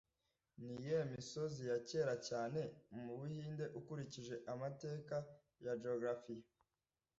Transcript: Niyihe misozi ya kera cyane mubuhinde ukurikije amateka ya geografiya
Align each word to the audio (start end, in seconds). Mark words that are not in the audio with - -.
Niyihe 0.63 0.99
misozi 1.13 1.61
ya 1.71 1.77
kera 1.89 2.15
cyane 2.29 2.61
mubuhinde 3.03 3.65
ukurikije 3.79 4.35
amateka 4.53 5.15
ya 5.65 5.73
geografiya 5.81 6.45